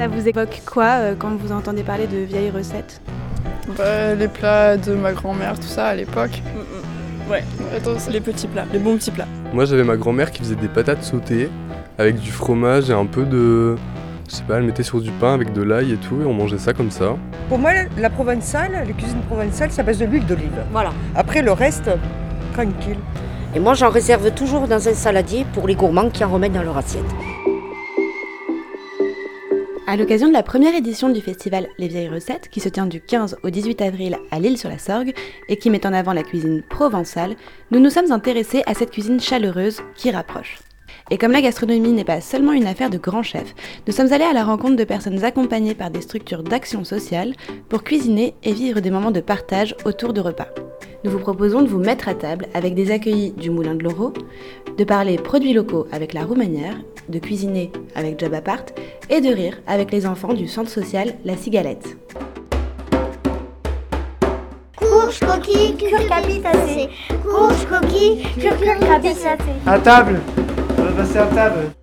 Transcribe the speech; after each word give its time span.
Ça 0.00 0.08
vous 0.08 0.26
évoque 0.26 0.62
quoi 0.64 0.84
euh, 1.00 1.14
quand 1.14 1.36
vous 1.36 1.52
entendez 1.52 1.82
parler 1.82 2.06
de 2.06 2.16
vieilles 2.16 2.48
recettes 2.50 3.02
Bah, 3.76 4.14
les 4.14 4.28
plats 4.28 4.78
de 4.78 4.94
ma 4.94 5.12
grand-mère, 5.12 5.60
tout 5.60 5.66
ça 5.66 5.88
à 5.88 5.94
l'époque. 5.94 6.40
Ouais, 7.30 7.44
Attends, 7.76 7.98
c'est- 7.98 8.10
les 8.10 8.22
petits 8.22 8.46
plats, 8.46 8.64
les 8.72 8.78
bons 8.78 8.96
petits 8.96 9.10
plats. 9.10 9.26
Moi 9.52 9.66
j'avais 9.66 9.84
ma 9.84 9.98
grand-mère 9.98 10.30
qui 10.30 10.38
faisait 10.42 10.54
des 10.54 10.68
patates 10.68 11.02
sautées 11.02 11.50
avec 11.98 12.18
du 12.18 12.30
fromage 12.30 12.88
et 12.88 12.94
un 12.94 13.04
peu 13.04 13.24
de... 13.26 13.76
Je 14.30 14.36
sais 14.36 14.42
pas, 14.44 14.56
elle 14.56 14.62
mettait 14.62 14.82
sur 14.84 15.02
du 15.02 15.10
pain 15.10 15.34
avec 15.34 15.52
de 15.52 15.60
l'ail 15.62 15.92
et 15.92 15.96
tout 15.98 16.22
et 16.22 16.24
on 16.24 16.32
mangeait 16.32 16.56
ça 16.56 16.72
comme 16.72 16.90
ça. 16.90 17.16
Pour 17.50 17.58
moi, 17.58 17.72
la 17.98 18.08
provençale, 18.08 18.72
la 18.72 18.92
cuisine 18.94 19.20
provençale, 19.28 19.70
ça 19.70 19.82
base 19.82 19.98
de 19.98 20.06
l'huile 20.06 20.24
d'olive. 20.24 20.64
Voilà. 20.72 20.94
Après, 21.14 21.42
le 21.42 21.52
reste, 21.52 21.90
tranquille. 22.54 22.96
Et 23.54 23.60
moi, 23.60 23.74
j'en 23.74 23.90
réserve 23.90 24.30
toujours 24.30 24.66
dans 24.66 24.88
un 24.88 24.94
saladier 24.94 25.44
pour 25.52 25.68
les 25.68 25.74
gourmands 25.74 26.08
qui 26.08 26.24
en 26.24 26.30
remettent 26.30 26.54
dans 26.54 26.62
leur 26.62 26.78
assiette. 26.78 27.04
À 29.90 29.96
l'occasion 29.96 30.28
de 30.28 30.32
la 30.32 30.44
première 30.44 30.76
édition 30.76 31.08
du 31.08 31.20
festival 31.20 31.66
Les 31.76 31.88
Vieilles 31.88 32.08
Recettes, 32.08 32.48
qui 32.48 32.60
se 32.60 32.68
tient 32.68 32.86
du 32.86 33.00
15 33.00 33.38
au 33.42 33.50
18 33.50 33.82
avril 33.82 34.18
à 34.30 34.38
l'île-sur-la-Sorgue 34.38 35.12
et 35.48 35.56
qui 35.56 35.68
met 35.68 35.84
en 35.84 35.92
avant 35.92 36.12
la 36.12 36.22
cuisine 36.22 36.62
provençale, 36.62 37.34
nous 37.72 37.80
nous 37.80 37.90
sommes 37.90 38.12
intéressés 38.12 38.62
à 38.66 38.74
cette 38.74 38.92
cuisine 38.92 39.18
chaleureuse 39.18 39.80
qui 39.96 40.12
rapproche. 40.12 40.60
Et 41.10 41.18
comme 41.18 41.32
la 41.32 41.42
gastronomie 41.42 41.90
n'est 41.90 42.04
pas 42.04 42.20
seulement 42.20 42.52
une 42.52 42.68
affaire 42.68 42.88
de 42.88 42.98
grands 42.98 43.24
chefs, 43.24 43.52
nous 43.88 43.92
sommes 43.92 44.12
allés 44.12 44.22
à 44.22 44.32
la 44.32 44.44
rencontre 44.44 44.76
de 44.76 44.84
personnes 44.84 45.24
accompagnées 45.24 45.74
par 45.74 45.90
des 45.90 46.02
structures 46.02 46.44
d'action 46.44 46.84
sociale 46.84 47.34
pour 47.68 47.82
cuisiner 47.82 48.36
et 48.44 48.52
vivre 48.52 48.78
des 48.78 48.92
moments 48.92 49.10
de 49.10 49.18
partage 49.18 49.74
autour 49.84 50.12
de 50.12 50.20
repas. 50.20 50.50
Nous 51.02 51.10
vous 51.10 51.18
proposons 51.18 51.62
de 51.62 51.68
vous 51.68 51.80
mettre 51.80 52.08
à 52.08 52.14
table 52.14 52.46
avec 52.54 52.74
des 52.76 52.92
accueillis 52.92 53.32
du 53.32 53.50
Moulin 53.50 53.74
de 53.74 53.82
l'Oro, 53.82 54.12
de 54.78 54.84
parler 54.84 55.16
produits 55.16 55.52
locaux 55.52 55.88
avec 55.90 56.12
la 56.12 56.24
Roumanière, 56.24 56.76
de 57.10 57.18
cuisiner 57.18 57.70
avec 57.94 58.18
Job 58.18 58.32
Apart 58.34 58.64
et 59.08 59.20
de 59.20 59.28
rire 59.28 59.60
avec 59.66 59.90
les 59.92 60.06
enfants 60.06 60.32
du 60.32 60.48
centre 60.48 60.70
social 60.70 61.14
La 61.24 61.36
Cigalette. 61.36 61.96
Courge, 64.76 65.20
coquille, 65.20 65.76
curcabitacée. 65.76 66.88
Courge, 67.22 67.66
coquille, 67.66 68.22
curcabitacée. 68.38 69.28
À 69.66 69.78
table 69.78 70.20
On 70.78 70.82
va 70.82 70.92
passer 70.92 71.18
à 71.18 71.26
table 71.26 71.79